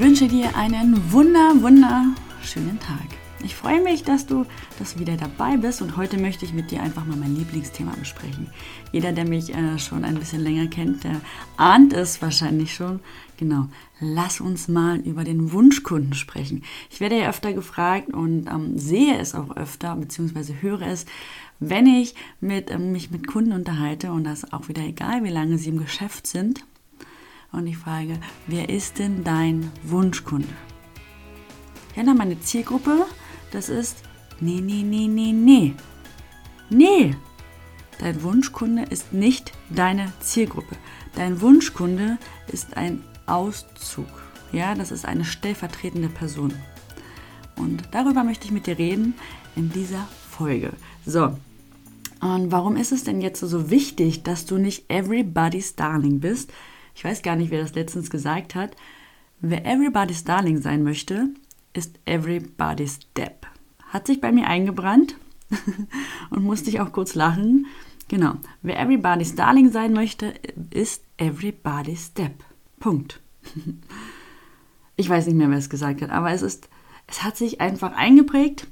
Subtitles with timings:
[0.00, 3.06] Ich wünsche dir einen wunder, wunderschönen Tag.
[3.44, 4.46] Ich freue mich, dass du,
[4.78, 7.92] dass du wieder dabei bist und heute möchte ich mit dir einfach mal mein Lieblingsthema
[7.98, 8.48] besprechen.
[8.92, 11.20] Jeder, der mich äh, schon ein bisschen länger kennt, der
[11.58, 13.00] ahnt es wahrscheinlich schon.
[13.36, 13.66] Genau,
[14.00, 16.62] lass uns mal über den Wunschkunden sprechen.
[16.88, 21.04] Ich werde ja öfter gefragt und ähm, sehe es auch öfter, beziehungsweise höre es,
[21.58, 25.58] wenn ich mit, ähm, mich mit Kunden unterhalte und das auch wieder egal, wie lange
[25.58, 26.64] sie im Geschäft sind.
[27.52, 30.48] Und ich frage, wer ist denn dein Wunschkunde?
[31.96, 33.06] Ja, na, meine Zielgruppe
[33.50, 34.02] das ist,
[34.40, 35.74] nee, nee, nee, nee, nee.
[36.68, 37.16] Nee,
[37.98, 40.76] dein Wunschkunde ist nicht deine Zielgruppe.
[41.16, 42.18] Dein Wunschkunde
[42.52, 44.06] ist ein Auszug.
[44.52, 46.52] Ja, das ist eine stellvertretende Person.
[47.56, 49.14] Und darüber möchte ich mit dir reden
[49.56, 50.72] in dieser Folge.
[51.04, 51.36] So,
[52.20, 56.52] und warum ist es denn jetzt so wichtig, dass du nicht everybody's Darling bist?
[56.94, 58.76] Ich weiß gar nicht, wer das letztens gesagt hat.
[59.40, 61.28] Wer everybody's Darling sein möchte,
[61.72, 63.46] ist Everybody's Depp.
[63.88, 65.16] Hat sich bei mir eingebrannt
[66.30, 67.66] und musste ich auch kurz lachen.
[68.08, 68.34] Genau.
[68.62, 70.34] Wer Everybody's Darling sein möchte,
[70.70, 72.44] ist Everybody's Depp.
[72.78, 73.20] Punkt.
[74.96, 76.68] Ich weiß nicht mehr, wer es gesagt hat, aber es ist,
[77.06, 78.66] es hat sich einfach eingeprägt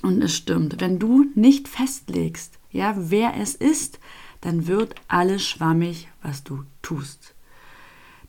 [0.00, 0.80] und es stimmt.
[0.80, 4.00] Wenn du nicht festlegst, ja, wer es ist,
[4.40, 7.34] dann wird alles schwammig, was du tust.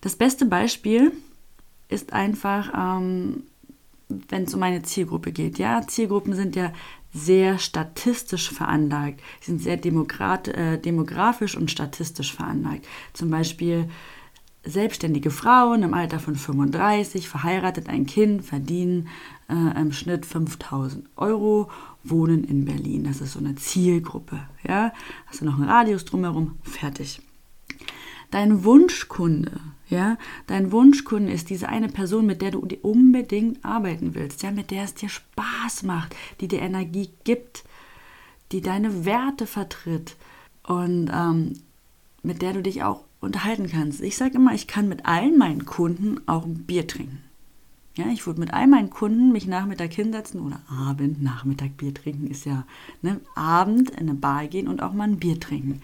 [0.02, 1.12] Das beste Beispiel
[1.90, 3.44] ist einfach ähm,
[4.30, 5.58] wenn es um eine Zielgruppe geht.
[5.58, 6.72] Ja, Zielgruppen sind ja
[7.14, 12.88] sehr statistisch veranlagt, sie sind sehr äh, demografisch und statistisch veranlagt.
[13.14, 13.90] Zum Beispiel
[14.64, 19.10] selbstständige Frauen im Alter von 35, verheiratet, ein Kind, verdienen
[19.50, 21.70] äh, im Schnitt 5000 Euro,
[22.04, 23.04] wohnen in Berlin.
[23.04, 24.40] Das ist so eine Zielgruppe.
[24.64, 24.94] Ja?
[25.26, 26.60] Hast du noch einen Radius drumherum?
[26.64, 27.22] Fertig.
[28.30, 29.60] Dein Wunschkunde
[29.92, 34.72] ja, dein Wunschkunde ist diese eine Person, mit der du unbedingt arbeiten willst, ja, mit
[34.72, 37.66] der es dir Spaß macht, die dir Energie gibt,
[38.54, 40.16] die deine Werte vertritt
[40.64, 41.54] und ähm,
[42.24, 44.00] mit der du dich auch unterhalten kannst.
[44.02, 47.22] Ich sage immer, ich kann mit allen meinen Kunden auch ein Bier trinken.
[47.98, 52.28] Ja, ich würde mit all meinen Kunden mich Nachmittag hinsetzen oder Abend, Nachmittag Bier trinken
[52.28, 52.66] ist ja
[53.02, 55.82] ne, Abend in eine Bar gehen und auch mal ein Bier trinken.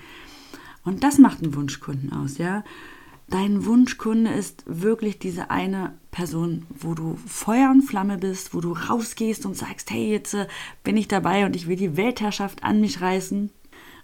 [0.85, 2.63] Und das macht einen Wunschkunden aus, ja
[3.29, 8.73] dein Wunschkunde ist wirklich diese eine Person, wo du Feuer und Flamme bist, wo du
[8.73, 10.47] rausgehst und sagst, hey, jetzt äh,
[10.83, 13.51] bin ich dabei und ich will die Weltherrschaft an mich reißen.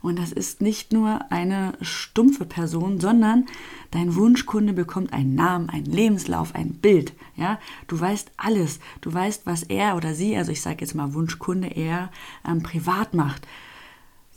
[0.01, 3.45] Und das ist nicht nur eine stumpfe Person, sondern
[3.91, 7.13] dein Wunschkunde bekommt einen Namen, einen Lebenslauf, ein Bild.
[7.37, 7.57] Ja,
[7.87, 8.81] du weißt alles.
[8.99, 12.11] Du weißt, was er oder sie, also ich sage jetzt mal Wunschkunde, er
[12.45, 13.47] ähm, privat macht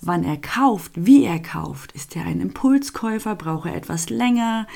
[0.01, 1.93] wann er kauft, wie er kauft.
[1.93, 3.35] Ist er ein Impulskäufer?
[3.35, 4.67] Braucht er etwas länger?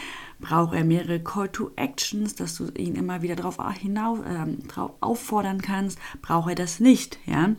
[0.40, 5.98] Braucht er mehrere Call to Actions, dass du ihn immer wieder darauf äh, auffordern kannst?
[6.22, 7.18] Braucht er das nicht?
[7.26, 7.54] Ja?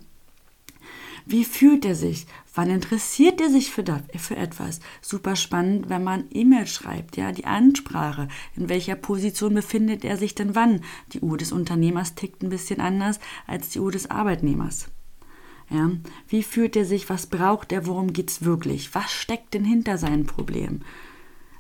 [1.26, 2.26] Wie fühlt er sich?
[2.54, 4.80] Wann interessiert er sich für, das, für etwas?
[5.02, 8.28] Super spannend, wenn man E-Mail schreibt, ja, die Ansprache.
[8.56, 10.82] In welcher Position befindet er sich denn wann?
[11.14, 14.90] Die Uhr des Unternehmers tickt ein bisschen anders als die Uhr des Arbeitnehmers.
[15.72, 15.92] Ja?
[16.28, 17.10] Wie fühlt er sich?
[17.10, 17.88] Was braucht er?
[17.88, 18.94] Worum geht es wirklich?
[18.94, 20.82] Was steckt denn hinter seinem Problem?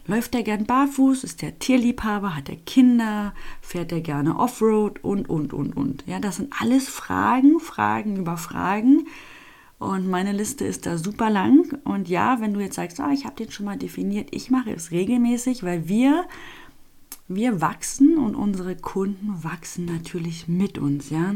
[0.08, 1.24] Läuft er gern barfuß?
[1.24, 2.36] Ist er Tierliebhaber?
[2.36, 3.34] Hat er Kinder?
[3.62, 5.04] Fährt er gerne Offroad?
[5.04, 6.04] Und, und, und, und.
[6.08, 9.08] Ja, das sind alles Fragen, Fragen über Fragen.
[9.80, 11.80] Und meine Liste ist da super lang.
[11.86, 14.72] Und ja, wenn du jetzt sagst, ah, ich habe den schon mal definiert, ich mache
[14.72, 16.26] es regelmäßig, weil wir,
[17.28, 21.36] wir wachsen und unsere Kunden wachsen natürlich mit uns, ja.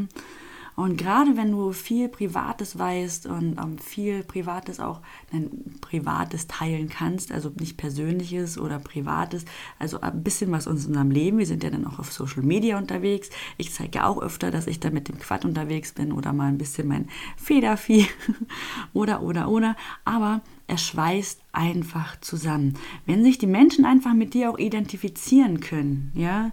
[0.76, 5.00] Und gerade wenn du viel Privates weißt und ähm, viel Privates auch
[5.32, 5.50] nein,
[5.80, 9.46] Privates teilen kannst, also nicht Persönliches oder Privates,
[9.78, 12.42] also ein bisschen was uns in unserem Leben, wir sind ja dann auch auf Social
[12.42, 13.30] Media unterwegs.
[13.56, 16.48] Ich zeige ja auch öfter, dass ich da mit dem Quad unterwegs bin oder mal
[16.48, 17.08] ein bisschen mein
[17.38, 18.06] Federvieh
[18.92, 19.76] oder, oder, oder.
[20.04, 22.74] Aber es schweißt einfach zusammen.
[23.06, 26.50] Wenn sich die Menschen einfach mit dir auch identifizieren können, ja,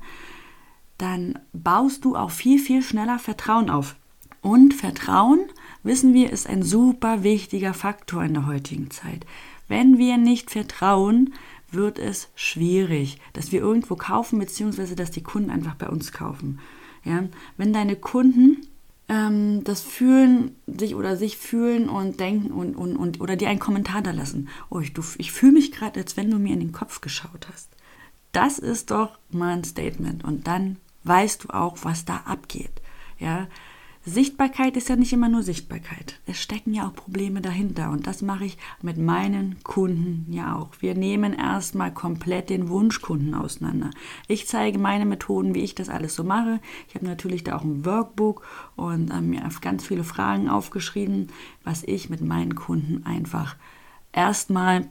[0.98, 3.98] dann baust du auch viel, viel schneller Vertrauen auf.
[4.44, 5.40] Und Vertrauen,
[5.84, 9.26] wissen wir, ist ein super wichtiger Faktor in der heutigen Zeit.
[9.70, 11.34] Wenn wir nicht vertrauen,
[11.72, 16.60] wird es schwierig, dass wir irgendwo kaufen, beziehungsweise dass die Kunden einfach bei uns kaufen.
[17.06, 17.24] Ja?
[17.58, 18.68] Wenn deine Kunden
[19.08, 23.60] ähm, das fühlen, sich oder sich fühlen und denken und, und, und oder dir einen
[23.60, 24.50] Kommentar da lassen.
[24.70, 27.70] Oh, ich, ich fühle mich gerade, als wenn du mir in den Kopf geschaut hast.
[28.34, 30.26] Das ist doch mal ein Statement.
[30.26, 32.82] Und dann weißt du auch, was da abgeht.
[33.20, 33.48] Ja,
[34.06, 36.20] Sichtbarkeit ist ja nicht immer nur Sichtbarkeit.
[36.26, 40.72] Es stecken ja auch Probleme dahinter und das mache ich mit meinen Kunden ja auch.
[40.82, 43.92] Wir nehmen erstmal komplett den Wunschkunden auseinander.
[44.28, 46.60] Ich zeige meine Methoden, wie ich das alles so mache.
[46.90, 48.46] Ich habe natürlich da auch ein Workbook
[48.76, 51.28] und äh, mir ganz viele Fragen aufgeschrieben,
[51.64, 53.56] was ich mit meinen Kunden einfach
[54.12, 54.90] erstmal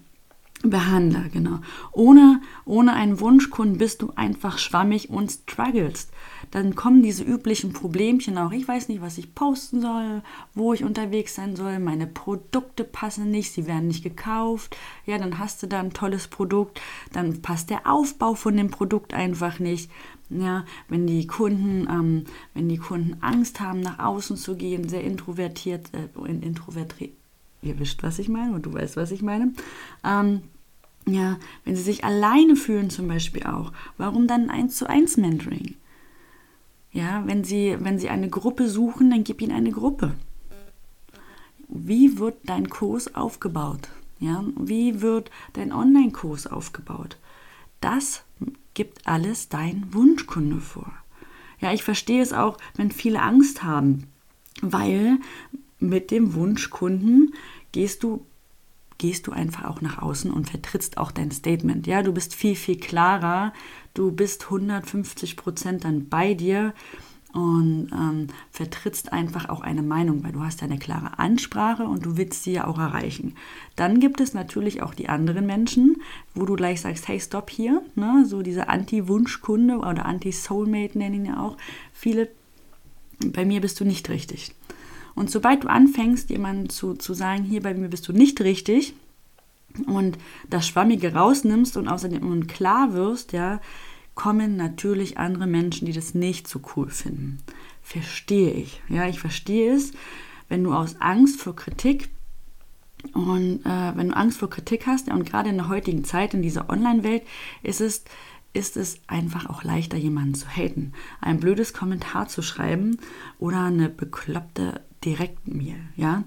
[0.62, 1.58] behandle, genau.
[1.92, 6.12] Ohne, ohne einen Wunschkunden bist du einfach schwammig und strugglest
[6.52, 8.52] dann kommen diese üblichen Problemchen auch.
[8.52, 10.22] Ich weiß nicht, was ich posten soll,
[10.54, 14.76] wo ich unterwegs sein soll, meine Produkte passen nicht, sie werden nicht gekauft.
[15.06, 16.80] Ja, dann hast du da ein tolles Produkt,
[17.12, 19.90] dann passt der Aufbau von dem Produkt einfach nicht.
[20.28, 25.04] Ja, wenn die Kunden, ähm, wenn die Kunden Angst haben, nach außen zu gehen, sehr
[25.04, 27.12] introvertiert, äh, introvertiert,
[27.62, 29.52] ihr wisst, was ich meine und du weißt, was ich meine.
[30.04, 30.42] Ähm,
[31.06, 35.76] ja, wenn sie sich alleine fühlen zum Beispiel auch, warum dann eins zu eins Mentoring?
[36.92, 40.14] Ja, wenn Sie, wenn Sie eine Gruppe suchen, dann gib ihnen eine Gruppe.
[41.68, 43.88] Wie wird dein Kurs aufgebaut?
[44.20, 47.16] Ja, wie wird dein Online-Kurs aufgebaut?
[47.80, 48.24] Das
[48.74, 50.92] gibt alles dein Wunschkunde vor.
[51.60, 54.04] Ja, ich verstehe es auch, wenn viele Angst haben,
[54.60, 55.18] weil
[55.80, 57.34] mit dem Wunschkunden
[57.72, 58.26] gehst du
[59.02, 61.88] gehst du einfach auch nach außen und vertrittst auch dein Statement.
[61.88, 63.52] Ja, du bist viel, viel klarer,
[63.94, 66.72] du bist 150 Prozent dann bei dir
[67.32, 72.16] und ähm, vertrittst einfach auch eine Meinung, weil du hast eine klare Ansprache und du
[72.16, 73.34] willst sie ja auch erreichen.
[73.74, 75.96] Dann gibt es natürlich auch die anderen Menschen,
[76.36, 78.24] wo du gleich sagst, hey, stopp hier, ne?
[78.24, 81.56] so diese Anti-Wunschkunde oder Anti-Soulmate nennen ihn ja auch
[81.92, 82.28] viele,
[83.18, 84.54] bei mir bist du nicht richtig.
[85.14, 88.94] Und sobald du anfängst, jemandem zu, zu sagen, hier bei mir bist du nicht richtig
[89.86, 90.18] und
[90.48, 93.60] das Schwammige rausnimmst und außerdem klar wirst, ja,
[94.14, 97.38] kommen natürlich andere Menschen, die das nicht so cool finden.
[97.82, 98.80] Verstehe ich.
[98.88, 99.92] Ja, ich verstehe es,
[100.48, 102.10] wenn du aus Angst vor Kritik
[103.14, 106.34] und äh, wenn du Angst vor Kritik hast, ja, und gerade in der heutigen Zeit,
[106.34, 107.22] in dieser Online-Welt,
[107.62, 108.04] ist es,
[108.52, 110.92] ist es einfach auch leichter, jemanden zu haten.
[111.20, 112.98] Ein blödes Kommentar zu schreiben
[113.38, 115.76] oder eine bekloppte Direktmail.
[115.96, 116.24] Ja?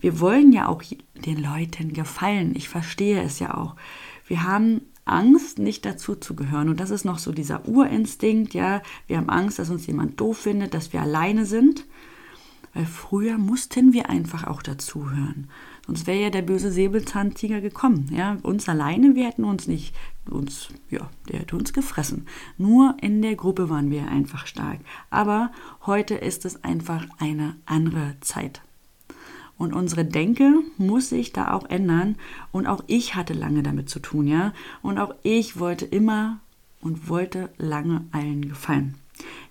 [0.00, 0.82] Wir wollen ja auch
[1.14, 2.54] den Leuten gefallen.
[2.54, 3.76] Ich verstehe es ja auch.
[4.26, 6.68] Wir haben Angst, nicht dazu zu gehören.
[6.68, 8.82] Und das ist noch so dieser Urinstinkt, ja.
[9.06, 11.84] Wir haben Angst, dass uns jemand doof findet, dass wir alleine sind.
[12.74, 15.48] Weil früher mussten wir einfach auch dazuhören.
[15.86, 18.10] Sonst wäre ja der böse Säbelzahntiger gekommen.
[18.12, 19.94] Ja, uns alleine, wir hätten uns nicht,
[20.28, 22.26] uns, ja, der hätte uns gefressen.
[22.58, 24.80] Nur in der Gruppe waren wir einfach stark.
[25.10, 25.52] Aber
[25.86, 28.62] heute ist es einfach eine andere Zeit.
[29.58, 32.16] Und unsere Denke muss sich da auch ändern.
[32.52, 34.52] Und auch ich hatte lange damit zu tun, ja.
[34.82, 36.40] Und auch ich wollte immer
[36.80, 38.96] und wollte lange allen gefallen.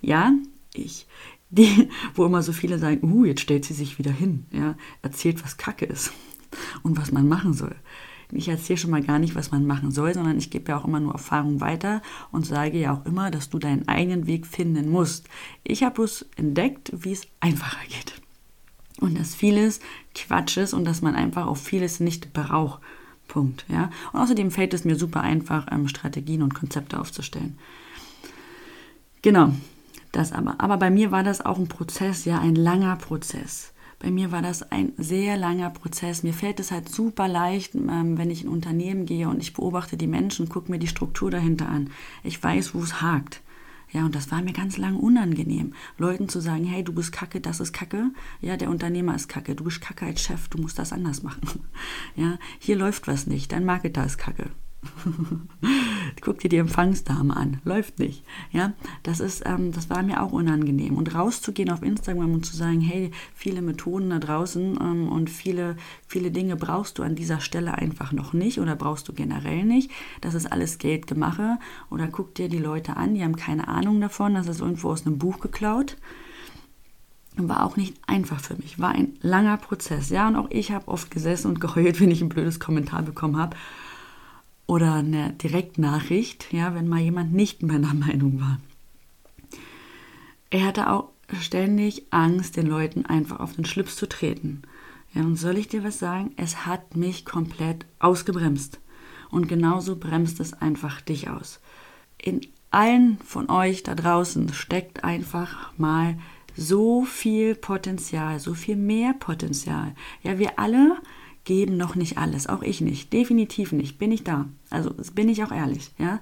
[0.01, 0.33] Ja,
[0.73, 1.07] ich,
[1.49, 5.43] die, wo immer so viele sagen, uh, jetzt stellt sie sich wieder hin, ja, erzählt,
[5.43, 6.11] was Kacke ist
[6.83, 7.75] und was man machen soll.
[8.31, 10.85] Ich erzähle schon mal gar nicht, was man machen soll, sondern ich gebe ja auch
[10.85, 12.01] immer nur Erfahrung weiter
[12.31, 15.29] und sage ja auch immer, dass du deinen eigenen Weg finden musst.
[15.63, 18.19] Ich habe bloß entdeckt, wie es einfacher geht.
[18.99, 19.79] Und dass vieles
[20.15, 22.81] Quatsch ist und dass man einfach auf vieles nicht braucht.
[23.27, 23.65] Punkt.
[23.69, 23.89] Ja?
[24.11, 27.57] Und außerdem fällt es mir super einfach, ähm, Strategien und Konzepte aufzustellen.
[29.21, 29.53] Genau,
[30.15, 30.55] das aber.
[30.59, 33.73] Aber bei mir war das auch ein Prozess, ja, ein langer Prozess.
[33.99, 36.23] Bei mir war das ein sehr langer Prozess.
[36.23, 39.53] Mir fällt es halt super leicht, ähm, wenn ich in ein Unternehmen gehe und ich
[39.53, 41.89] beobachte die Menschen, gucke mir die Struktur dahinter an.
[42.23, 43.41] Ich weiß, wo es hakt.
[43.91, 47.39] Ja, und das war mir ganz lang unangenehm, Leuten zu sagen, hey, du bist kacke,
[47.39, 48.11] das ist kacke.
[48.41, 51.63] Ja, der Unternehmer ist kacke, du bist kacke als Chef, du musst das anders machen.
[52.15, 54.49] Ja, hier läuft was nicht, dein Marketer ist kacke.
[56.21, 57.59] Guck dir die Empfangsdame an.
[57.63, 58.23] Läuft nicht.
[58.51, 58.73] Ja,
[59.03, 60.97] das ist, ähm, das war mir auch unangenehm.
[60.97, 65.77] Und rauszugehen auf Instagram und zu sagen, hey, viele Methoden da draußen ähm, und viele,
[66.07, 69.91] viele Dinge brauchst du an dieser Stelle einfach noch nicht oder brauchst du generell nicht.
[70.21, 71.57] Das ist alles Geldgemache.
[71.89, 74.33] Oder guck dir die Leute an, die haben keine Ahnung davon.
[74.33, 75.97] Das ist irgendwo aus einem Buch geklaut
[77.37, 80.09] war auch nicht einfach für mich, war ein langer Prozess.
[80.09, 83.37] Ja, und auch ich habe oft gesessen und geheult, wenn ich ein blödes Kommentar bekommen
[83.37, 83.57] habe
[84.67, 88.59] oder eine Direktnachricht, ja, wenn mal jemand nicht meiner Meinung war.
[90.49, 94.61] Er hatte auch ständig Angst, den Leuten einfach auf den Schlips zu treten.
[95.13, 96.31] Ja, und soll ich dir was sagen?
[96.37, 98.79] Es hat mich komplett ausgebremst.
[99.31, 101.59] Und genauso bremst es einfach dich aus.
[102.17, 102.41] In
[102.71, 106.17] allen von euch da draußen steckt einfach mal
[106.55, 109.95] so viel Potenzial, so viel mehr Potenzial.
[110.23, 110.97] Ja, wir alle
[111.45, 114.45] geben noch nicht alles, auch ich nicht, definitiv nicht, bin ich da.
[114.69, 116.19] Also bin ich auch ehrlich, ja.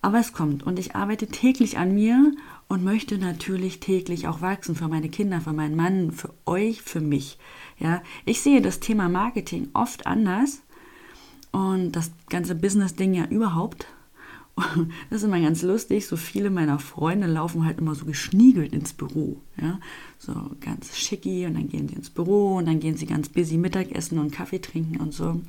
[0.00, 2.32] Aber es kommt und ich arbeite täglich an mir
[2.68, 7.00] und möchte natürlich täglich auch wachsen für meine Kinder, für meinen Mann, für euch, für
[7.00, 7.38] mich.
[7.78, 10.62] Ja, ich sehe das Thema Marketing oft anders
[11.50, 13.86] und das ganze Business-Ding ja überhaupt.
[15.10, 16.06] Das ist immer ganz lustig.
[16.06, 19.40] So viele meiner Freunde laufen halt immer so geschniegelt ins Büro.
[19.60, 19.78] Ja?
[20.18, 23.56] So ganz schicki und dann gehen sie ins Büro und dann gehen sie ganz busy
[23.56, 25.40] Mittagessen und Kaffee trinken und so.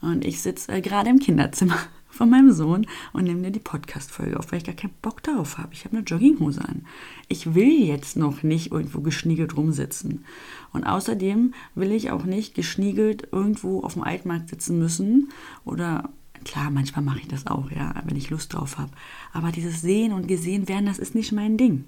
[0.00, 4.38] Und ich sitze äh, gerade im Kinderzimmer von meinem Sohn und nehme dir die Podcast-Folge
[4.38, 5.70] auf, weil ich gar keinen Bock darauf habe.
[5.72, 6.86] Ich habe eine Jogginghose an.
[7.28, 10.24] Ich will jetzt noch nicht irgendwo geschniegelt rumsitzen.
[10.72, 15.28] Und außerdem will ich auch nicht geschniegelt irgendwo auf dem Altmarkt sitzen müssen
[15.64, 16.10] oder
[16.44, 18.90] Klar, manchmal mache ich das auch, ja, wenn ich Lust drauf habe.
[19.32, 21.84] Aber dieses Sehen und Gesehen werden, das ist nicht mein Ding.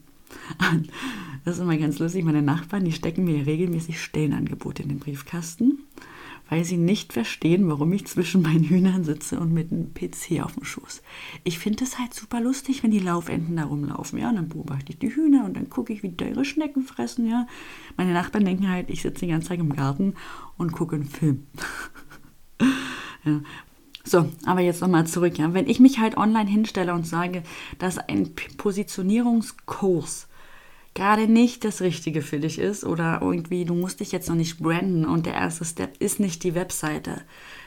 [1.42, 2.22] Das ist immer ganz lustig.
[2.22, 5.78] Meine Nachbarn, die stecken mir regelmäßig Stellenangebote in den Briefkasten
[6.50, 10.54] weil sie nicht verstehen, warum ich zwischen meinen Hühnern sitze und mit einem PC auf
[10.54, 11.00] dem Schoß.
[11.44, 14.92] Ich finde es halt super lustig, wenn die Laufenten da rumlaufen, ja, und dann beobachte
[14.92, 17.46] ich die Hühner und dann gucke ich, wie die ihre Schnecken fressen, ja.
[17.96, 20.14] Meine Nachbarn denken halt, ich sitze die ganze Zeit im Garten
[20.58, 21.46] und gucke einen Film.
[23.24, 23.40] ja.
[24.04, 25.52] So, aber jetzt nochmal zurück, ja.
[25.52, 27.42] Wenn ich mich halt online hinstelle und sage,
[27.78, 30.26] dass ein Positionierungskurs
[30.94, 34.58] gerade nicht das Richtige für dich ist oder irgendwie du musst dich jetzt noch nicht
[34.58, 37.22] branden und der erste Step ist nicht die Webseite.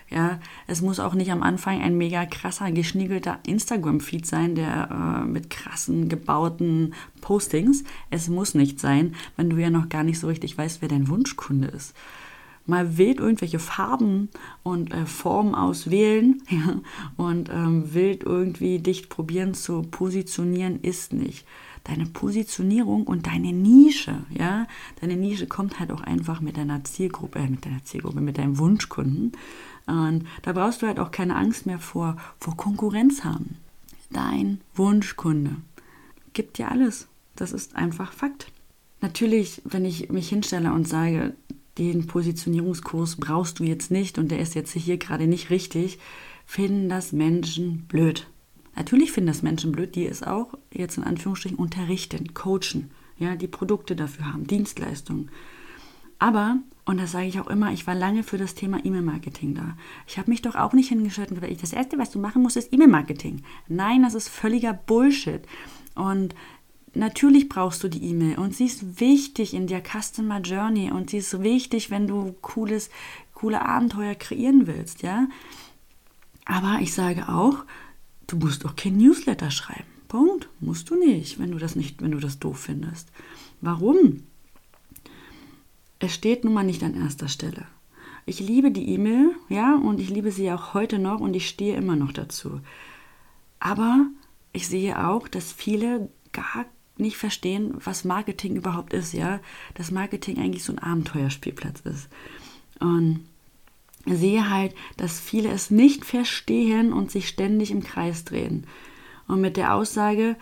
[0.09, 5.25] Ja, es muss auch nicht am Anfang ein mega krasser, geschniegelter Instagram-Feed sein, der äh,
[5.25, 7.83] mit krassen, gebauten Postings.
[8.11, 11.07] Es muss nicht sein, wenn du ja noch gar nicht so richtig weißt, wer dein
[11.07, 11.95] Wunschkunde ist.
[12.65, 14.29] Mal wild irgendwelche Farben
[14.63, 16.79] und äh, Formen auswählen ja,
[17.17, 21.46] und ähm, wild irgendwie dich probieren zu positionieren, ist nicht
[21.84, 24.67] deine Positionierung und deine Nische, ja,
[25.01, 28.58] deine Nische kommt halt auch einfach mit deiner Zielgruppe, äh, mit deiner Zielgruppe, mit deinem
[28.58, 29.34] Wunschkunden.
[29.86, 33.58] Und da brauchst du halt auch keine Angst mehr vor, vor Konkurrenz haben.
[34.12, 35.58] Dein Wunschkunde
[36.32, 37.08] gibt dir alles.
[37.36, 38.51] Das ist einfach Fakt.
[39.01, 41.36] Natürlich, wenn ich mich hinstelle und sage,
[41.77, 45.99] den Positionierungskurs brauchst du jetzt nicht und der ist jetzt hier gerade nicht richtig,
[46.45, 48.27] finden das Menschen blöd.
[48.75, 53.47] Natürlich finden das Menschen blöd, die es auch jetzt in Anführungsstrichen unterrichten, coachen, ja, die
[53.47, 55.29] Produkte dafür haben, Dienstleistungen.
[56.19, 59.77] Aber, und das sage ich auch immer, ich war lange für das Thema E-Mail-Marketing da.
[60.07, 62.57] Ich habe mich doch auch nicht hingestellt und gesagt, das Erste, was du machen musst,
[62.57, 63.43] ist E-Mail-Marketing.
[63.67, 65.41] Nein, das ist völliger Bullshit.
[65.95, 66.33] Und
[66.93, 71.17] natürlich brauchst du die E-Mail und sie ist wichtig in der Customer Journey und sie
[71.17, 72.89] ist wichtig, wenn du cooles,
[73.33, 75.27] coole Abenteuer kreieren willst, ja.
[76.45, 77.65] Aber ich sage auch,
[78.27, 79.85] Du musst auch kein Newsletter schreiben.
[80.07, 80.50] Punkt.
[80.59, 83.09] Musst du nicht, wenn du das nicht, wenn du das doof findest.
[83.62, 84.23] Warum?
[86.00, 87.65] Es steht nun mal nicht an erster Stelle.
[88.25, 91.75] Ich liebe die E-Mail, ja, und ich liebe sie auch heute noch und ich stehe
[91.75, 92.62] immer noch dazu.
[93.59, 94.07] Aber
[94.53, 96.65] ich sehe auch, dass viele gar
[96.97, 99.39] nicht verstehen, was Marketing überhaupt ist, ja.
[99.73, 102.09] Dass Marketing eigentlich so ein Abenteuerspielplatz ist.
[102.79, 103.21] Und
[104.05, 108.67] sehe halt, dass viele es nicht verstehen und sich ständig im Kreis drehen.
[109.27, 110.35] Und mit der Aussage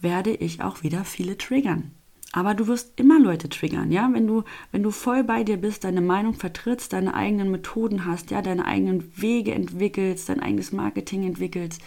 [0.00, 1.90] werde ich auch wieder viele triggern.
[2.32, 5.84] Aber du wirst immer Leute triggern, ja, wenn du, wenn du voll bei dir bist,
[5.84, 11.24] deine Meinung vertrittst, deine eigenen Methoden hast, ja, deine eigenen Wege entwickelst, dein eigenes Marketing
[11.24, 11.80] entwickelst,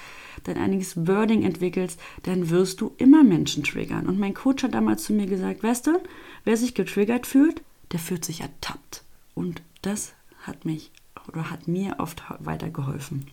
[0.44, 4.08] dein eigenes Wording entwickelst, dann wirst du immer Menschen triggern.
[4.08, 6.00] Und mein Coach hat damals zu mir gesagt, weißt du,
[6.44, 9.04] wer sich getriggert fühlt, der fühlt sich ertappt.
[9.34, 10.14] Und das
[10.46, 10.92] hat mich
[11.28, 13.28] oder hat mir oft weitergeholfen.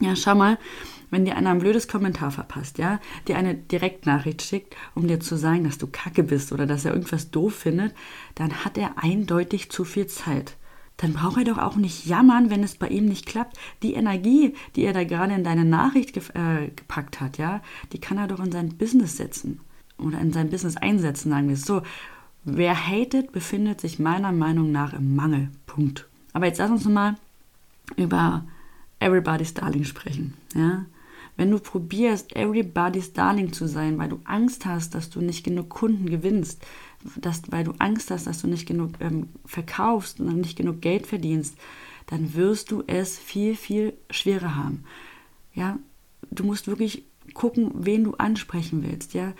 [0.00, 0.58] Ja, schau mal,
[1.10, 5.36] wenn dir einer ein blödes Kommentar verpasst, ja, dir eine Direktnachricht schickt, um dir zu
[5.36, 7.94] sagen, dass du kacke bist oder dass er irgendwas doof findet,
[8.34, 10.56] dann hat er eindeutig zu viel Zeit.
[11.02, 13.58] Dann braucht er doch auch nicht jammern, wenn es bei ihm nicht klappt.
[13.82, 17.60] Die Energie, die er da gerade in deine Nachricht ge äh, gepackt hat, ja,
[17.92, 19.58] die kann er doch in sein Business setzen
[19.98, 21.82] oder in sein Business einsetzen, sagen wir es so.
[22.44, 25.48] Wer hatet, befindet sich meiner Meinung nach im Mangel.
[25.66, 26.08] Punkt.
[26.34, 27.16] Aber jetzt lass uns mal
[27.96, 28.44] über
[29.00, 30.34] Everybody's Darling sprechen.
[30.54, 30.84] Ja?
[31.36, 35.70] Wenn du probierst, Everybody's Darling zu sein, weil du Angst hast, dass du nicht genug
[35.70, 36.64] Kunden gewinnst,
[37.16, 41.06] dass, weil du Angst hast, dass du nicht genug ähm, verkaufst und nicht genug Geld
[41.06, 41.56] verdienst,
[42.06, 44.84] dann wirst du es viel, viel schwerer haben.
[45.54, 45.78] Ja,
[46.30, 49.32] du musst wirklich gucken, wen du ansprechen willst, ja,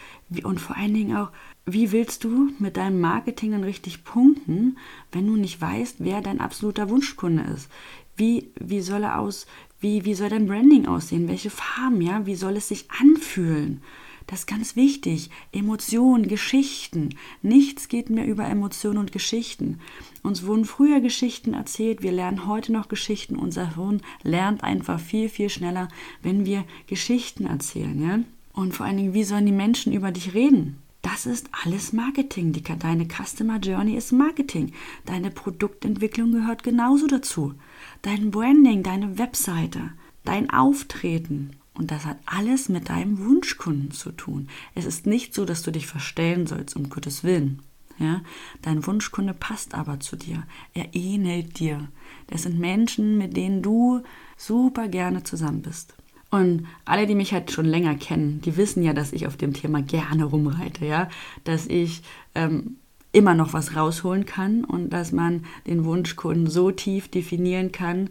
[0.44, 1.30] und vor allen Dingen auch,
[1.66, 4.78] wie willst du mit deinem Marketing dann richtig punkten,
[5.10, 7.68] wenn du nicht weißt, wer dein absoluter Wunschkunde ist?
[8.16, 9.46] Wie, wie soll er aus,
[9.82, 11.28] wie, wie soll dein Branding aussehen?
[11.28, 12.24] Welche Farben, ja?
[12.24, 13.82] Wie soll es sich anfühlen?
[14.28, 15.30] Das ist ganz wichtig.
[15.50, 17.10] Emotionen, Geschichten.
[17.42, 19.80] Nichts geht mehr über Emotionen und Geschichten.
[20.22, 23.36] Uns wurden früher Geschichten erzählt, wir lernen heute noch Geschichten.
[23.36, 25.88] Unser Hirn lernt einfach viel, viel schneller,
[26.22, 28.00] wenn wir Geschichten erzählen.
[28.00, 28.20] Ja?
[28.52, 30.78] Und vor allen Dingen, wie sollen die Menschen über dich reden?
[31.02, 32.52] Das ist alles Marketing.
[32.78, 34.72] Deine Customer Journey ist Marketing.
[35.04, 37.54] Deine Produktentwicklung gehört genauso dazu.
[38.02, 39.92] Dein Branding, deine Webseite,
[40.24, 41.52] dein Auftreten.
[41.74, 44.48] Und das hat alles mit deinem Wunschkunden zu tun.
[44.74, 47.62] Es ist nicht so, dass du dich verstellen sollst, um Gottes Willen.
[47.98, 48.22] Ja?
[48.60, 50.42] Dein Wunschkunde passt aber zu dir.
[50.74, 51.88] Er ähnelt dir.
[52.26, 54.02] Das sind Menschen, mit denen du
[54.36, 55.94] super gerne zusammen bist.
[56.30, 59.52] Und alle, die mich halt schon länger kennen, die wissen ja, dass ich auf dem
[59.52, 61.08] Thema gerne rumreite, ja,
[61.44, 62.02] dass ich
[62.34, 62.78] ähm,
[63.12, 68.10] immer noch was rausholen kann und dass man den Wunschkunden so tief definieren kann,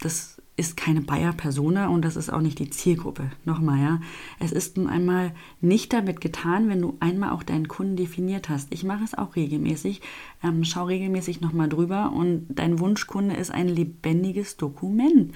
[0.00, 3.30] das ist keine Bayer-Persona und das ist auch nicht die Zielgruppe.
[3.44, 4.00] Nochmal, ja.
[4.38, 8.72] Es ist nun einmal nicht damit getan, wenn du einmal auch deinen Kunden definiert hast.
[8.72, 10.00] Ich mache es auch regelmäßig,
[10.44, 15.34] ähm, schau regelmäßig nochmal drüber und dein Wunschkunde ist ein lebendiges Dokument.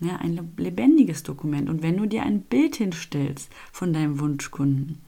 [0.00, 1.70] Ja, ein lebendiges Dokument.
[1.70, 4.98] Und wenn du dir ein Bild hinstellst von deinem Wunschkunden,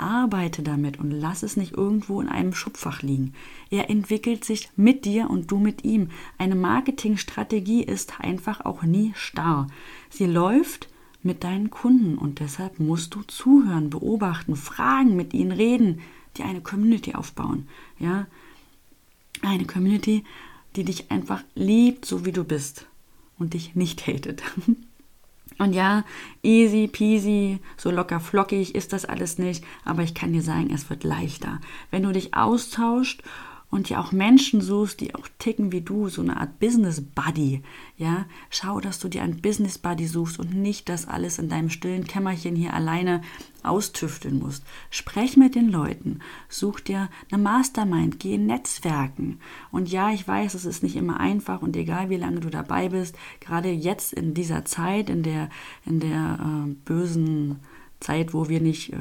[0.00, 3.34] arbeite damit und lass es nicht irgendwo in einem Schubfach liegen.
[3.70, 6.08] Er entwickelt sich mit dir und du mit ihm.
[6.38, 9.66] Eine Marketingstrategie ist einfach auch nie starr.
[10.08, 10.88] Sie läuft
[11.22, 16.00] mit deinen Kunden und deshalb musst du zuhören, beobachten, fragen, mit ihnen reden,
[16.36, 17.68] die eine Community aufbauen.
[17.98, 18.26] Ja,
[19.42, 20.24] eine Community,
[20.76, 22.86] die dich einfach liebt, so wie du bist
[23.38, 24.42] und dich nicht hatet.
[25.60, 26.04] Und ja,
[26.42, 30.88] easy peasy, so locker flockig ist das alles nicht, aber ich kann dir sagen, es
[30.88, 31.60] wird leichter.
[31.90, 33.22] Wenn du dich austauscht
[33.70, 37.62] und ja auch Menschen suchst, die auch ticken wie du, so eine Art Business Buddy,
[37.96, 41.70] ja, schau, dass du dir einen Business Buddy suchst und nicht das alles in deinem
[41.70, 43.22] stillen Kämmerchen hier alleine
[43.62, 44.64] austüfteln musst.
[44.90, 49.38] Sprech mit den Leuten, such dir eine Mastermind, geh in Netzwerken.
[49.70, 52.88] Und ja, ich weiß, es ist nicht immer einfach und egal wie lange du dabei
[52.88, 55.48] bist, gerade jetzt in dieser Zeit, in der,
[55.86, 57.60] in der äh, bösen
[58.00, 58.96] Zeit, wo wir nicht äh,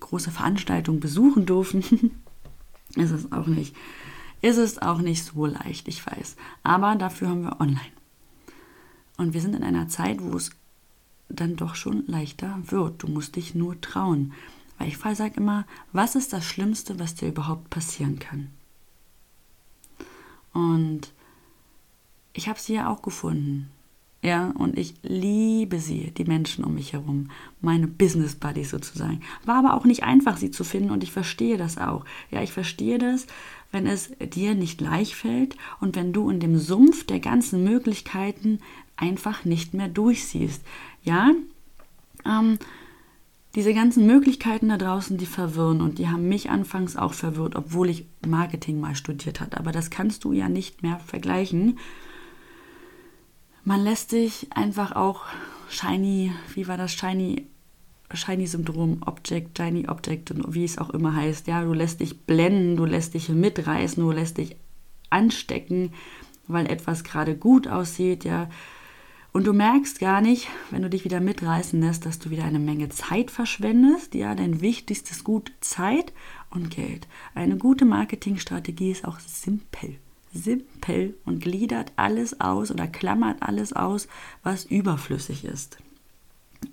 [0.00, 1.82] große Veranstaltungen besuchen durften,
[2.96, 3.76] ist es auch nicht
[4.40, 6.36] ist es auch nicht so leicht, ich weiß.
[6.62, 7.80] Aber dafür haben wir online.
[9.16, 10.50] Und wir sind in einer Zeit, wo es
[11.28, 13.02] dann doch schon leichter wird.
[13.02, 14.32] Du musst dich nur trauen.
[14.78, 18.50] Weil ich sage immer, was ist das Schlimmste, was dir überhaupt passieren kann?
[20.52, 21.12] Und
[22.32, 23.70] ich habe sie ja auch gefunden.
[24.20, 29.20] Ja, und ich liebe sie, die Menschen um mich herum, meine Business Buddies sozusagen.
[29.44, 32.04] War aber auch nicht einfach, sie zu finden und ich verstehe das auch.
[32.30, 33.26] Ja, ich verstehe das,
[33.70, 38.58] wenn es dir nicht leicht fällt und wenn du in dem Sumpf der ganzen Möglichkeiten
[38.96, 40.62] einfach nicht mehr durchsiehst.
[41.04, 41.30] Ja,
[42.26, 42.58] ähm,
[43.54, 47.88] diese ganzen Möglichkeiten da draußen, die verwirren und die haben mich anfangs auch verwirrt, obwohl
[47.88, 49.58] ich Marketing mal studiert habe.
[49.58, 51.78] Aber das kannst du ja nicht mehr vergleichen
[53.68, 55.24] man lässt sich einfach auch
[55.68, 57.46] shiny, wie war das shiny
[58.10, 61.46] Shiny-Syndrom, Object, Shiny Object und wie es auch immer heißt.
[61.46, 64.56] Ja, du lässt dich blenden, du lässt dich mitreißen, du lässt dich
[65.10, 65.92] anstecken,
[66.46, 68.48] weil etwas gerade gut aussieht, ja.
[69.32, 72.58] Und du merkst gar nicht, wenn du dich wieder mitreißen lässt, dass du wieder eine
[72.58, 74.14] Menge Zeit verschwendest.
[74.14, 76.14] Ja, dein wichtigstes Gut Zeit
[76.48, 77.06] und Geld.
[77.34, 79.98] Eine gute Marketingstrategie ist auch simpel
[80.42, 84.08] simpel und gliedert alles aus oder klammert alles aus,
[84.42, 85.78] was überflüssig ist.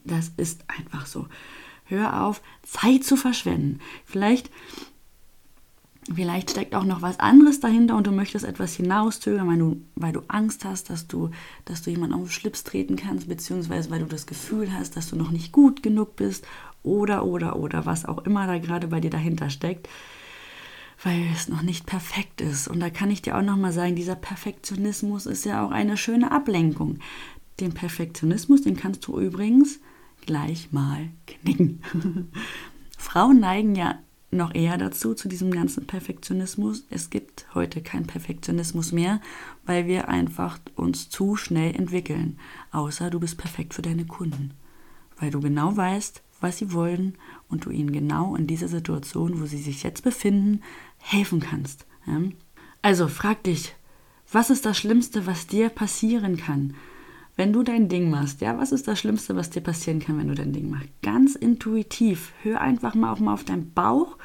[0.03, 1.27] Das ist einfach so.
[1.85, 3.79] Hör auf, Zeit zu verschwenden.
[4.05, 4.49] Vielleicht,
[6.11, 10.13] vielleicht steckt auch noch was anderes dahinter und du möchtest etwas hinauszögern, weil du, weil
[10.13, 11.29] du Angst hast, dass du,
[11.65, 15.09] dass du jemanden auf den Schlips treten kannst, beziehungsweise weil du das Gefühl hast, dass
[15.09, 16.45] du noch nicht gut genug bist
[16.81, 19.87] oder, oder, oder was auch immer da gerade bei dir dahinter steckt
[21.05, 22.67] weil es noch nicht perfekt ist.
[22.67, 25.97] Und da kann ich dir auch noch mal sagen, dieser Perfektionismus ist ja auch eine
[25.97, 26.97] schöne Ablenkung.
[27.59, 29.79] Den Perfektionismus, den kannst du übrigens
[30.25, 31.83] gleich mal knicken.
[32.97, 33.99] Frauen neigen ja
[34.31, 36.87] noch eher dazu, zu diesem ganzen Perfektionismus.
[36.89, 39.21] Es gibt heute keinen Perfektionismus mehr,
[39.63, 42.39] weil wir einfach uns zu schnell entwickeln.
[42.71, 44.55] Außer du bist perfekt für deine Kunden.
[45.17, 49.45] Weil du genau weißt, was sie wollen und du ihnen genau in dieser Situation, wo
[49.45, 50.61] sie sich jetzt befinden,
[51.05, 51.85] helfen kannst.
[52.07, 52.21] Ja?
[52.81, 53.75] Also frag dich,
[54.31, 56.75] was ist das Schlimmste, was dir passieren kann,
[57.35, 58.41] wenn du dein Ding machst?
[58.41, 60.89] Ja, was ist das Schlimmste, was dir passieren kann, wenn du dein Ding machst?
[61.01, 62.33] Ganz intuitiv.
[62.41, 64.17] Hör einfach mal auch mal auf deinen Bauch.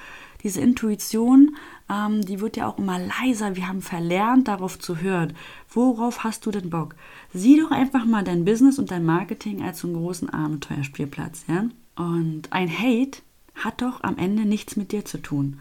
[0.42, 1.54] Diese Intuition,
[1.90, 3.56] ähm, die wird ja auch immer leiser.
[3.56, 5.34] Wir haben verlernt, darauf zu hören.
[5.68, 6.94] Worauf hast du denn Bock?
[7.34, 11.66] Sieh doch einfach mal dein Business und dein Marketing als so einen großen Abenteuerspielplatz, ja?
[11.96, 13.20] Und ein Hate
[13.54, 15.60] hat doch am Ende nichts mit dir zu tun.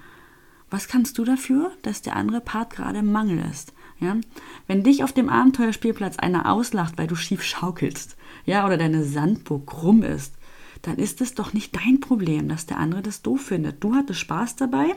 [0.70, 3.74] Was kannst du dafür, dass der andere Part gerade Mangel ist?
[4.00, 4.18] Ja?
[4.68, 9.68] Wenn dich auf dem Abenteuerspielplatz einer auslacht, weil du schief schaukelst, ja, oder deine Sandburg
[9.68, 10.36] krumm ist,
[10.82, 13.84] dann ist es doch nicht dein Problem, dass der andere das doof findet.
[13.84, 14.96] Du hattest Spaß dabei,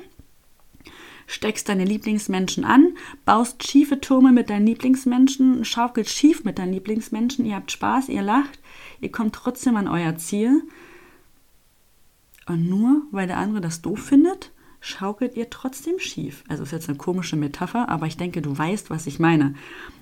[1.26, 7.44] steckst deine Lieblingsmenschen an, baust schiefe Türme mit deinen Lieblingsmenschen, schaukelst schief mit deinen Lieblingsmenschen,
[7.44, 8.60] ihr habt Spaß, ihr lacht,
[9.00, 10.62] ihr kommt trotzdem an euer Ziel.
[12.46, 16.44] Und nur weil der andere das doof findet, schaukelt ihr trotzdem schief.
[16.48, 19.54] Also ist jetzt eine komische Metapher, aber ich denke, du weißt, was ich meine.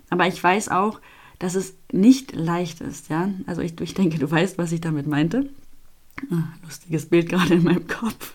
[0.08, 1.00] Aber ich weiß auch,
[1.38, 3.28] dass es nicht leicht ist, ja.
[3.46, 5.48] Also ich, ich denke, du weißt, was ich damit meinte.
[6.30, 8.34] Ah, lustiges Bild gerade in meinem Kopf.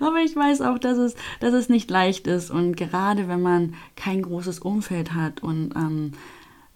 [0.00, 2.50] Aber ich weiß auch, dass es, dass es nicht leicht ist.
[2.50, 6.12] Und gerade wenn man kein großes Umfeld hat und ähm,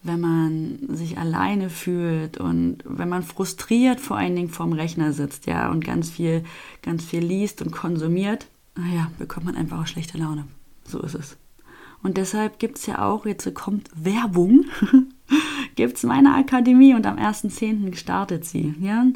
[0.02, 5.46] wenn man sich alleine fühlt und wenn man frustriert vor allen Dingen vorm Rechner sitzt,
[5.46, 6.44] ja, und ganz viel,
[6.82, 8.46] ganz viel liest und konsumiert,
[8.76, 10.46] naja, bekommt man einfach auch schlechte Laune.
[10.84, 11.36] So ist es.
[12.02, 14.66] Und deshalb gibt es ja auch, jetzt kommt Werbung,
[15.74, 17.96] gibt es meine Akademie und am 1.10.
[17.96, 18.74] startet sie.
[18.78, 19.06] Ja?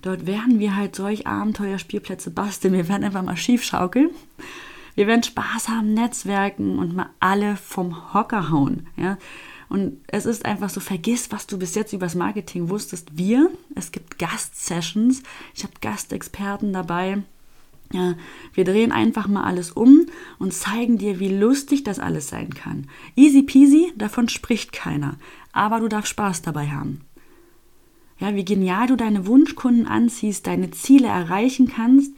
[0.00, 2.72] Dort werden wir halt solch Abenteuerspielplätze basteln.
[2.72, 4.10] Wir werden einfach mal schief schaukeln.
[4.94, 8.86] Wir werden Spaß haben, Netzwerken und mal alle vom Hocker hauen.
[8.96, 9.18] Ja?
[9.68, 13.16] Und es ist einfach so, vergiss, was du bis jetzt übers Marketing wusstest.
[13.16, 15.22] Wir, es gibt Gastsessions,
[15.54, 17.22] ich habe Gastexperten dabei.
[17.92, 18.16] Ja,
[18.52, 20.06] wir drehen einfach mal alles um
[20.38, 22.86] und zeigen dir, wie lustig das alles sein kann.
[23.16, 25.16] Easy peasy, davon spricht keiner.
[25.52, 27.00] Aber du darfst Spaß dabei haben.
[28.18, 32.12] Ja, wie genial du deine Wunschkunden anziehst, deine Ziele erreichen kannst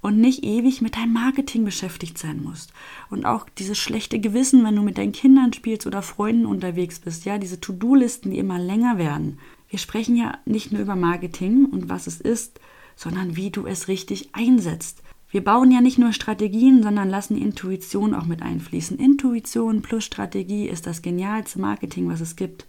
[0.00, 2.72] und nicht ewig mit deinem Marketing beschäftigt sein musst.
[3.10, 7.24] Und auch dieses schlechte Gewissen, wenn du mit deinen Kindern spielst oder Freunden unterwegs bist,
[7.24, 9.38] ja, diese To-Do-Listen, die immer länger werden.
[9.68, 12.60] Wir sprechen ja nicht nur über Marketing und was es ist,
[12.94, 15.02] sondern wie du es richtig einsetzt.
[15.30, 18.98] Wir bauen ja nicht nur Strategien, sondern lassen Intuition auch mit einfließen.
[18.98, 22.66] Intuition plus Strategie ist das genialste Marketing, was es gibt.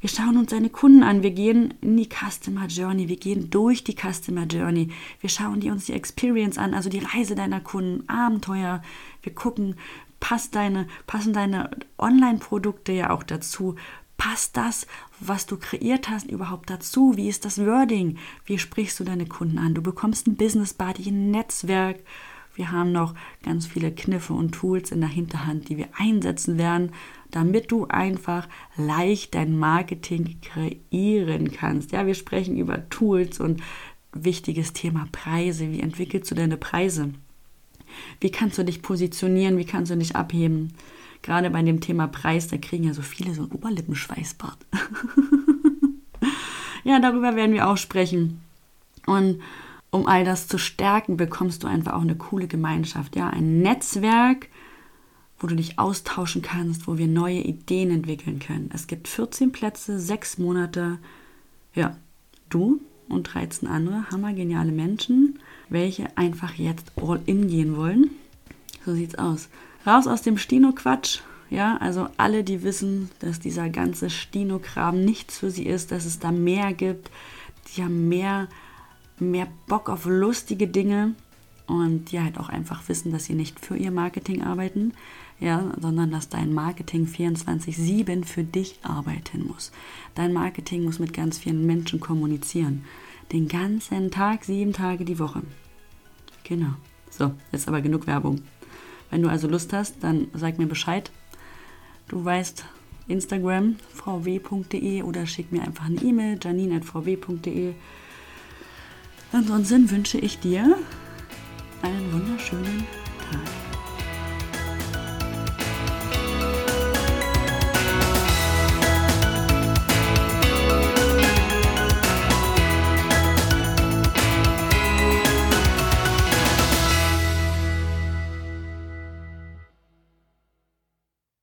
[0.00, 3.82] Wir schauen uns seine Kunden an, wir gehen in die Customer Journey, wir gehen durch
[3.82, 4.90] die Customer Journey,
[5.20, 8.80] wir schauen die uns die Experience an, also die Reise deiner Kunden, Abenteuer,
[9.22, 9.74] wir gucken,
[10.20, 13.74] passt deine, passen deine Online-Produkte ja auch dazu,
[14.18, 14.86] passt das,
[15.20, 17.16] was du kreiert hast, überhaupt dazu?
[17.16, 18.18] Wie ist das Wording?
[18.44, 19.72] Wie sprichst du deine Kunden an?
[19.72, 22.00] Du bekommst ein Business Buddy, ein Netzwerk.
[22.54, 26.90] Wir haben noch ganz viele Kniffe und Tools in der Hinterhand, die wir einsetzen werden,
[27.30, 31.92] damit du einfach leicht dein Marketing kreieren kannst.
[31.92, 33.62] Ja, wir sprechen über Tools und
[34.12, 35.70] wichtiges Thema Preise.
[35.70, 37.14] Wie entwickelst du deine Preise?
[38.20, 39.56] Wie kannst du dich positionieren?
[39.58, 40.74] Wie kannst du dich abheben?
[41.22, 44.58] Gerade bei dem Thema Preis, da kriegen ja so viele so ein Oberlippenschweißbart.
[46.84, 48.40] ja, darüber werden wir auch sprechen.
[49.06, 49.40] Und
[49.90, 54.48] um all das zu stärken, bekommst du einfach auch eine coole Gemeinschaft, ja, ein Netzwerk,
[55.38, 58.70] wo du dich austauschen kannst, wo wir neue Ideen entwickeln können.
[58.74, 60.98] Es gibt 14 Plätze, sechs Monate.
[61.74, 61.96] Ja,
[62.50, 68.10] du und 13 andere hammergeniale Menschen, welche einfach jetzt all in gehen wollen.
[68.84, 69.48] So sieht's aus.
[69.88, 71.20] Raus aus dem Stino-Quatsch.
[71.48, 76.18] Ja, also alle, die wissen, dass dieser ganze Stino-Kram nichts für sie ist, dass es
[76.18, 77.10] da mehr gibt,
[77.68, 78.48] die haben mehr,
[79.18, 81.14] mehr Bock auf lustige Dinge
[81.66, 84.92] und die halt auch einfach wissen, dass sie nicht für ihr Marketing arbeiten,
[85.40, 89.72] ja, sondern dass dein Marketing 24/7 für dich arbeiten muss.
[90.14, 92.84] Dein Marketing muss mit ganz vielen Menschen kommunizieren.
[93.32, 95.42] Den ganzen Tag, sieben Tage die Woche.
[96.44, 96.74] Genau.
[97.10, 98.42] So, jetzt aber genug Werbung.
[99.10, 101.10] Wenn du also Lust hast, dann sag mir Bescheid.
[102.08, 102.64] Du weißt,
[103.08, 107.74] Instagram vw.de oder schick mir einfach eine E-Mail janine.vw.de.
[109.32, 110.78] Ansonsten wünsche ich dir
[111.82, 112.84] einen wunderschönen
[113.30, 113.67] Tag.